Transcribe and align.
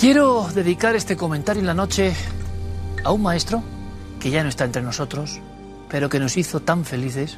Quiero 0.00 0.46
dedicar 0.54 0.94
este 0.94 1.16
comentario 1.16 1.58
en 1.58 1.66
la 1.66 1.74
noche 1.74 2.14
a 3.02 3.10
un 3.10 3.20
maestro 3.20 3.64
que 4.20 4.30
ya 4.30 4.44
no 4.44 4.48
está 4.48 4.64
entre 4.64 4.80
nosotros, 4.80 5.40
pero 5.88 6.08
que 6.08 6.20
nos 6.20 6.36
hizo 6.36 6.60
tan 6.60 6.84
felices. 6.84 7.36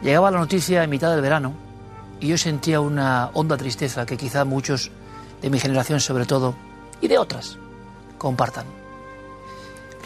Llegaba 0.00 0.30
la 0.30 0.38
noticia 0.38 0.84
en 0.84 0.90
mitad 0.90 1.10
del 1.10 1.22
verano 1.22 1.54
y 2.20 2.28
yo 2.28 2.38
sentía 2.38 2.78
una 2.78 3.30
honda 3.32 3.56
tristeza 3.56 4.06
que 4.06 4.16
quizá 4.16 4.44
muchos 4.44 4.92
de 5.42 5.50
mi 5.50 5.58
generación 5.58 5.98
sobre 5.98 6.24
todo, 6.24 6.54
y 7.00 7.08
de 7.08 7.18
otras, 7.18 7.58
compartan. 8.16 8.66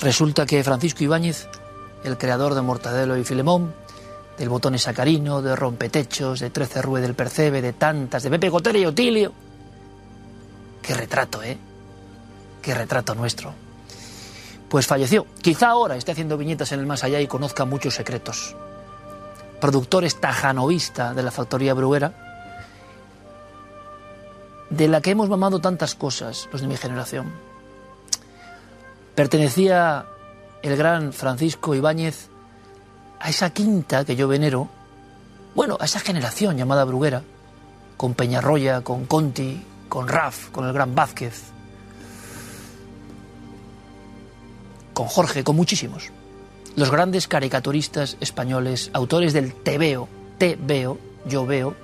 Resulta 0.01 0.47
que 0.47 0.65
Francisco 0.65 1.05
Ibáñez, 1.05 1.47
el 2.05 2.17
creador 2.17 2.55
de 2.55 2.63
Mortadelo 2.63 3.19
y 3.19 3.25
Filemón, 3.25 3.75
del 4.39 4.49
Botón 4.49 4.79
Sacarino, 4.79 5.43
de 5.43 5.55
Rompetechos, 5.55 6.41
de 6.41 6.49
Trece 6.49 6.81
Rue 6.81 7.03
del 7.03 7.13
Percebe, 7.13 7.61
de 7.61 7.75
tantas, 7.75 8.23
de 8.23 8.31
Pepe 8.31 8.49
Gotera 8.49 8.79
y 8.79 8.87
Otilio, 8.87 9.35
Qué 10.91 10.97
retrato, 10.97 11.41
¿eh? 11.41 11.57
Qué 12.61 12.75
retrato 12.75 13.15
nuestro. 13.15 13.55
Pues 14.69 14.89
falleció. 14.89 15.25
Quizá 15.41 15.69
ahora 15.69 15.95
esté 15.95 16.11
haciendo 16.11 16.37
viñetas 16.37 16.73
en 16.73 16.81
el 16.81 16.87
más 16.87 17.05
allá 17.05 17.21
y 17.21 17.29
conozca 17.29 17.65
muchos 17.65 17.95
secretos. 17.95 18.57
Productor 19.61 20.05
estajanovista 20.05 21.15
de 21.15 21.23
la 21.23 21.31
factoría 21.31 21.75
bruguera, 21.75 22.13
de 24.69 24.89
la 24.89 25.01
que 25.01 25.13
hemos 25.13 25.29
mamado 25.29 25.61
tantas 25.61 25.95
cosas 25.95 26.49
los 26.51 26.61
de 26.61 26.67
mi 26.67 26.77
generación. 26.77 27.31
Pertenecía 29.15 30.07
el 30.61 30.77
gran 30.77 31.13
Francisco 31.13 31.77
Ibáñez 31.77 32.31
a 33.21 33.31
esa 33.31 33.51
quinta 33.51 34.05
que 34.05 34.17
yo 34.17 34.27
venero, 34.27 34.69
bueno, 35.55 35.77
a 35.79 35.85
esa 35.85 36.01
generación 36.01 36.57
llamada 36.57 36.83
bruguera, 36.83 37.23
con 37.97 38.15
Peñarroya, 38.15 38.81
con 38.81 39.07
Conti, 39.07 39.70
con 39.91 40.09
Raf, 40.09 40.49
con 40.49 40.67
el 40.67 40.73
gran 40.73 40.95
Vázquez, 40.95 41.43
con 44.95 45.07
Jorge, 45.07 45.45
con 45.45 45.57
muchísimos. 45.57 46.11
Los 46.77 46.91
grandes 46.91 47.29
caricaturistas 47.29 48.17
españoles, 48.21 48.91
autores 48.95 49.35
del 49.35 49.53
TVO, 49.53 50.09
TVO, 50.39 50.99
yo 51.27 51.45
veo, 51.45 51.75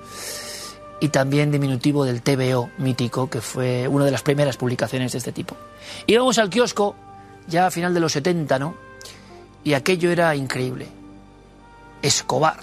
y 1.01 1.09
también 1.09 1.51
diminutivo 1.51 2.07
del 2.07 2.23
TVO 2.23 2.71
mítico, 2.79 3.29
que 3.29 3.43
fue 3.43 3.87
una 3.89 4.07
de 4.07 4.13
las 4.13 4.23
primeras 4.23 4.57
publicaciones 4.57 5.13
de 5.13 5.19
este 5.19 5.33
tipo. 5.33 5.57
Íbamos 6.07 6.39
al 6.39 6.49
kiosco 6.49 6.95
ya 7.49 7.67
a 7.67 7.71
final 7.71 7.93
de 7.93 8.01
los 8.01 8.13
70, 8.13 8.59
¿no? 8.59 8.77
Y 9.65 9.75
aquello 9.75 10.11
era 10.11 10.35
increíble. 10.37 10.87
Escobar, 12.01 12.61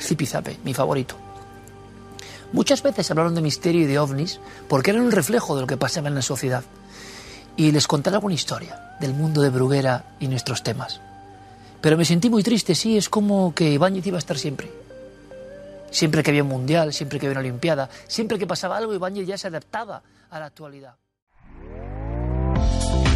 Zipizape, 0.00 0.58
mi 0.64 0.72
favorito. 0.72 1.25
Muchas 2.52 2.82
veces 2.82 3.10
hablaron 3.10 3.34
de 3.34 3.42
misterio 3.42 3.82
y 3.82 3.86
de 3.86 3.98
ovnis 3.98 4.40
porque 4.68 4.90
eran 4.90 5.02
un 5.02 5.12
reflejo 5.12 5.54
de 5.54 5.62
lo 5.62 5.66
que 5.66 5.76
pasaba 5.76 6.08
en 6.08 6.14
la 6.14 6.22
sociedad. 6.22 6.64
Y 7.56 7.72
les 7.72 7.86
conté 7.86 8.10
alguna 8.10 8.34
historia 8.34 8.96
del 9.00 9.14
mundo 9.14 9.42
de 9.42 9.50
Bruguera 9.50 10.04
y 10.20 10.28
nuestros 10.28 10.62
temas. 10.62 11.00
Pero 11.80 11.96
me 11.96 12.04
sentí 12.04 12.30
muy 12.30 12.42
triste, 12.42 12.74
sí, 12.74 12.96
es 12.96 13.08
como 13.08 13.54
que 13.54 13.70
Ibáñez 13.70 14.06
iba 14.06 14.16
a 14.16 14.18
estar 14.18 14.38
siempre. 14.38 14.70
Siempre 15.90 16.22
que 16.22 16.30
había 16.30 16.42
un 16.42 16.48
mundial, 16.48 16.92
siempre 16.92 17.18
que 17.18 17.26
había 17.26 17.38
una 17.38 17.48
olimpiada, 17.48 17.88
siempre 18.08 18.38
que 18.38 18.46
pasaba 18.46 18.76
algo, 18.76 18.94
Ibáñez 18.94 19.26
ya 19.26 19.38
se 19.38 19.48
adaptaba 19.48 20.02
a 20.30 20.38
la 20.38 20.46
actualidad. 20.46 20.96